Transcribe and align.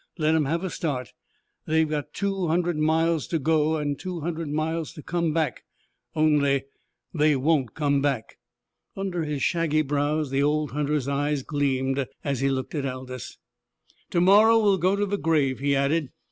Let 0.17 0.33
'em 0.33 0.45
have 0.45 0.63
a 0.63 0.71
start! 0.71 1.13
They've 1.67 1.87
got 1.87 2.11
two 2.11 2.47
hundred 2.47 2.75
miles 2.75 3.27
to 3.27 3.37
go, 3.37 3.77
an' 3.77 3.97
two 3.97 4.21
hundred 4.21 4.49
miles 4.49 4.93
to 4.93 5.03
come 5.03 5.31
back. 5.31 5.61
Only 6.15 6.63
they 7.13 7.35
won't 7.35 7.75
come 7.75 8.01
back!" 8.01 8.39
Under 8.97 9.25
his 9.25 9.43
shaggy 9.43 9.83
brows 9.83 10.31
the 10.31 10.41
old 10.41 10.71
hunter's 10.71 11.07
eyes 11.07 11.43
gleamed 11.43 12.07
as 12.23 12.39
he 12.39 12.49
looked 12.49 12.73
at 12.73 12.83
Aldous. 12.83 13.37
"To 14.09 14.19
morrow 14.21 14.57
we'll 14.57 14.79
go 14.79 14.95
to 14.95 15.05
the 15.05 15.19
grave," 15.19 15.59
he 15.59 15.75
added. 15.75 16.09